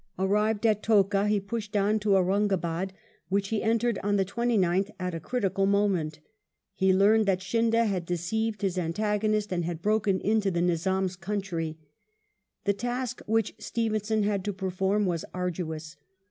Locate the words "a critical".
5.13-5.67